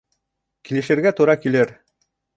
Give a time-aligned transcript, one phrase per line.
[0.69, 1.77] Килешергә тура килер